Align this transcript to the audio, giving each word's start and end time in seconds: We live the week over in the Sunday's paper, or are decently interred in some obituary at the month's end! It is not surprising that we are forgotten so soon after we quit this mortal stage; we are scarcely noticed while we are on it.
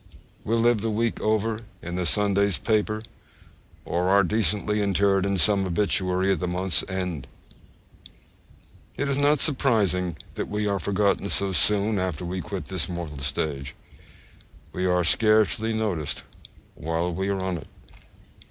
We 0.43 0.55
live 0.55 0.81
the 0.81 0.89
week 0.89 1.21
over 1.21 1.59
in 1.83 1.93
the 1.93 2.07
Sunday's 2.07 2.57
paper, 2.57 3.01
or 3.85 4.09
are 4.09 4.23
decently 4.23 4.81
interred 4.81 5.27
in 5.27 5.37
some 5.37 5.63
obituary 5.63 6.31
at 6.31 6.39
the 6.39 6.47
month's 6.47 6.83
end! 6.89 7.27
It 8.97 9.07
is 9.07 9.17
not 9.19 9.37
surprising 9.39 10.15
that 10.33 10.47
we 10.49 10.67
are 10.67 10.79
forgotten 10.79 11.29
so 11.29 11.51
soon 11.51 11.99
after 11.99 12.25
we 12.25 12.41
quit 12.41 12.65
this 12.65 12.89
mortal 12.89 13.19
stage; 13.19 13.75
we 14.73 14.87
are 14.87 15.03
scarcely 15.03 15.71
noticed 15.71 16.23
while 16.73 17.13
we 17.13 17.29
are 17.29 17.39
on 17.39 17.57
it. 17.59 17.67